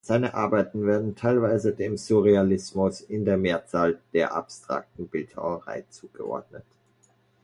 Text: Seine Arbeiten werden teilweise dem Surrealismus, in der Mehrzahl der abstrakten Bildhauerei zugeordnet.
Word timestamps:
Seine 0.03 0.33
Arbeiten 0.33 0.87
werden 0.87 1.15
teilweise 1.15 1.73
dem 1.73 1.95
Surrealismus, 1.95 3.01
in 3.01 3.23
der 3.23 3.37
Mehrzahl 3.37 3.99
der 4.13 4.33
abstrakten 4.33 5.07
Bildhauerei 5.07 5.83
zugeordnet. 5.91 6.63